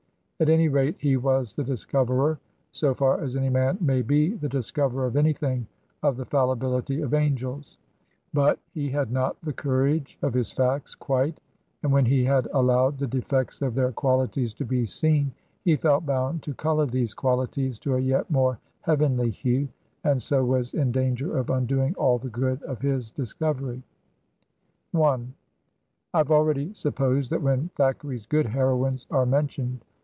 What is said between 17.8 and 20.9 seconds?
to a yet more heavenly hue, and so was